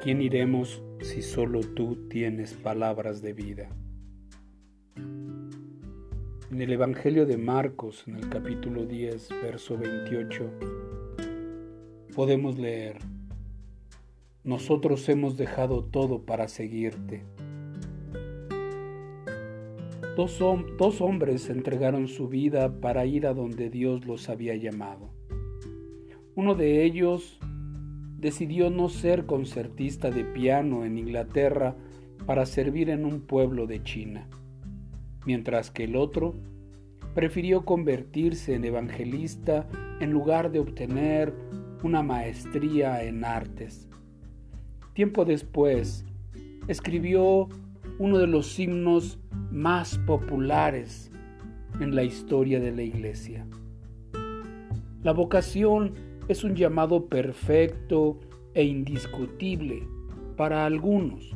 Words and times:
quién 0.00 0.22
iremos 0.22 0.82
si 1.02 1.22
solo 1.22 1.60
tú 1.60 2.08
tienes 2.08 2.52
palabras 2.52 3.22
de 3.22 3.32
vida? 3.32 3.68
En 4.96 6.60
el 6.60 6.72
Evangelio 6.72 7.26
de 7.26 7.36
Marcos, 7.38 8.02
en 8.08 8.16
el 8.16 8.28
capítulo 8.28 8.86
10, 8.86 9.28
verso 9.42 9.78
28, 9.78 10.50
podemos 12.14 12.58
leer, 12.58 12.98
Nosotros 14.42 15.08
hemos 15.08 15.36
dejado 15.36 15.84
todo 15.84 16.22
para 16.26 16.48
seguirte. 16.48 17.22
Dos, 20.16 20.40
dos 20.76 21.00
hombres 21.00 21.48
entregaron 21.50 22.08
su 22.08 22.28
vida 22.28 22.80
para 22.80 23.06
ir 23.06 23.28
a 23.28 23.32
donde 23.32 23.70
Dios 23.70 24.04
los 24.06 24.28
había 24.28 24.56
llamado. 24.56 25.10
Uno 26.34 26.56
de 26.56 26.84
ellos 26.84 27.38
decidió 28.22 28.70
no 28.70 28.88
ser 28.88 29.26
concertista 29.26 30.12
de 30.12 30.24
piano 30.24 30.84
en 30.84 30.96
Inglaterra 30.96 31.74
para 32.24 32.46
servir 32.46 32.88
en 32.88 33.04
un 33.04 33.22
pueblo 33.22 33.66
de 33.66 33.82
China, 33.82 34.28
mientras 35.26 35.72
que 35.72 35.84
el 35.84 35.96
otro 35.96 36.36
prefirió 37.16 37.64
convertirse 37.64 38.54
en 38.54 38.64
evangelista 38.64 39.66
en 39.98 40.12
lugar 40.12 40.52
de 40.52 40.60
obtener 40.60 41.34
una 41.82 42.04
maestría 42.04 43.02
en 43.02 43.24
artes. 43.24 43.88
Tiempo 44.94 45.24
después, 45.24 46.04
escribió 46.68 47.48
uno 47.98 48.18
de 48.18 48.28
los 48.28 48.56
himnos 48.56 49.18
más 49.50 49.98
populares 49.98 51.10
en 51.80 51.96
la 51.96 52.04
historia 52.04 52.60
de 52.60 52.70
la 52.70 52.82
Iglesia. 52.82 53.44
La 55.02 55.12
vocación 55.12 56.11
es 56.28 56.44
un 56.44 56.54
llamado 56.54 57.06
perfecto 57.06 58.18
e 58.54 58.64
indiscutible 58.64 59.86
para 60.36 60.66
algunos, 60.66 61.34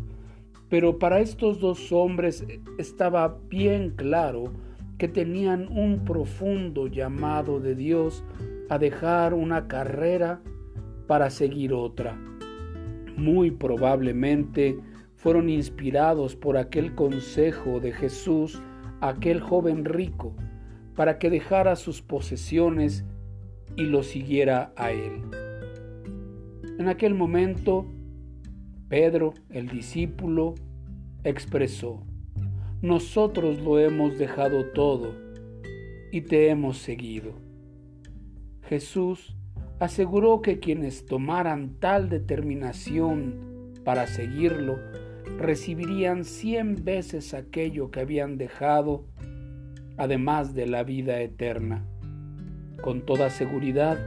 pero 0.69 0.99
para 0.99 1.21
estos 1.21 1.61
dos 1.61 1.93
hombres 1.93 2.47
estaba 2.79 3.39
bien 3.49 3.91
claro 3.97 4.53
que 4.99 5.09
tenían 5.09 5.69
un 5.69 6.05
profundo 6.05 6.87
llamado 6.87 7.61
de 7.61 7.75
Dios 7.75 8.25
a 8.69 8.79
dejar 8.79 9.35
una 9.35 9.69
carrera 9.69 10.41
para 11.07 11.31
seguir 11.31 11.73
otra. 11.73 12.19
Muy 13.17 13.51
probablemente 13.51 14.79
fueron 15.15 15.49
inspirados 15.49 16.37
por 16.37 16.57
aquel 16.57 16.95
consejo 16.95 17.81
de 17.81 17.93
Jesús 17.93 18.61
a 19.01 19.11
aquel 19.11 19.41
joven 19.41 19.85
rico 19.85 20.35
para 20.95 21.19
que 21.19 21.31
dejara 21.31 21.77
sus 21.77 22.03
posesiones 22.03 23.05
y 23.77 23.85
lo 23.85 24.03
siguiera 24.03 24.73
a 24.77 24.93
él. 24.93 25.23
En 26.79 26.89
aquel 26.89 27.15
momento, 27.15 27.87
Pedro, 28.89 29.35
el 29.51 29.69
discípulo, 29.69 30.55
expresó, 31.25 32.03
nosotros 32.83 33.61
lo 33.61 33.79
hemos 33.79 34.19
dejado 34.19 34.67
todo 34.67 35.15
y 36.13 36.21
te 36.21 36.51
hemos 36.51 36.79
seguido. 36.79 37.33
Jesús 38.69 39.37
aseguró 39.81 40.43
que 40.43 40.61
quienes 40.61 41.07
tomaran 41.07 41.79
tal 41.81 42.09
determinación 42.09 43.73
para 43.85 44.07
seguirlo 44.07 44.79
recibirían 45.39 46.25
cien 46.25 46.85
veces 46.85 47.35
aquello 47.35 47.91
que 47.91 48.01
habían 48.01 48.39
dejado, 48.39 49.07
además 49.97 50.55
de 50.55 50.67
la 50.67 50.83
vida 50.83 51.21
eterna. 51.21 51.85
Con 52.83 53.07
toda 53.07 53.31
seguridad, 53.31 53.99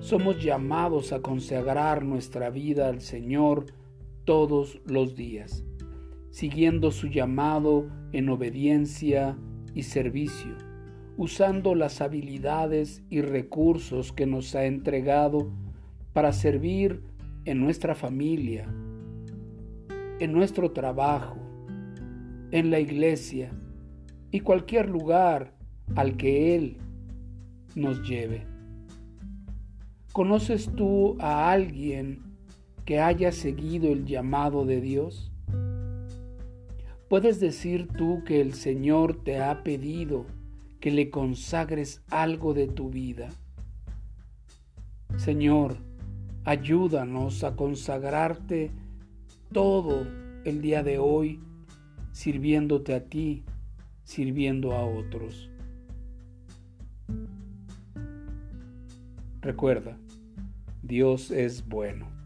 somos 0.00 0.42
llamados 0.42 1.12
a 1.12 1.20
consagrar 1.20 2.04
nuestra 2.04 2.50
vida 2.50 2.88
al 2.88 3.00
Señor 3.00 3.66
todos 4.24 4.80
los 4.84 5.16
días, 5.16 5.64
siguiendo 6.30 6.90
su 6.90 7.08
llamado 7.08 7.88
en 8.12 8.28
obediencia 8.28 9.36
y 9.74 9.82
servicio, 9.82 10.54
usando 11.16 11.74
las 11.74 12.00
habilidades 12.00 13.02
y 13.08 13.22
recursos 13.22 14.12
que 14.12 14.26
nos 14.26 14.54
ha 14.54 14.66
entregado 14.66 15.50
para 16.12 16.32
servir 16.32 17.02
en 17.44 17.60
nuestra 17.60 17.94
familia, 17.94 18.68
en 20.20 20.32
nuestro 20.32 20.70
trabajo, 20.72 21.36
en 22.50 22.70
la 22.70 22.78
iglesia 22.78 23.50
y 24.30 24.40
cualquier 24.40 24.88
lugar 24.88 25.54
al 25.96 26.16
que 26.16 26.54
Él 26.54 26.78
nos 27.78 28.06
lleve. 28.06 28.46
¿Conoces 30.12 30.70
tú 30.74 31.16
a 31.20 31.50
alguien 31.50 32.22
que 32.84 33.00
haya 33.00 33.32
seguido 33.32 33.92
el 33.92 34.04
llamado 34.04 34.64
de 34.64 34.80
Dios? 34.80 35.30
¿Puedes 37.08 37.40
decir 37.40 37.88
tú 37.88 38.22
que 38.24 38.40
el 38.40 38.54
Señor 38.54 39.22
te 39.22 39.40
ha 39.40 39.62
pedido 39.62 40.26
que 40.80 40.90
le 40.90 41.10
consagres 41.10 42.02
algo 42.10 42.52
de 42.52 42.66
tu 42.66 42.90
vida? 42.90 43.30
Señor, 45.16 45.76
ayúdanos 46.44 47.44
a 47.44 47.56
consagrarte 47.56 48.70
todo 49.52 50.06
el 50.44 50.60
día 50.60 50.82
de 50.82 50.98
hoy 50.98 51.40
sirviéndote 52.12 52.94
a 52.94 53.04
ti, 53.04 53.44
sirviendo 54.04 54.72
a 54.72 54.84
otros. 54.84 55.50
Recuerda, 59.40 59.96
Dios 60.82 61.30
es 61.30 61.66
bueno. 61.66 62.17